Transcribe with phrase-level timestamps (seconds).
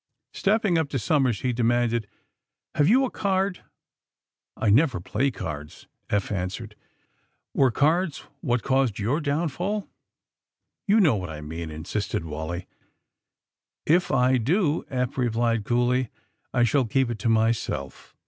[0.33, 2.07] Stepping up to Somers he demanded:''
[2.73, 3.63] Have you a card!''
[4.59, 6.75] *^I never play cards, '^ Eph answered.
[7.53, 9.85] Were cards what caused your downfall f
[10.89, 12.65] ''*^You know what I mean!" insisted Wally.
[13.87, 16.09] '^If I do," Eph replied coolly,
[16.51, 18.15] I shall keep it to myself.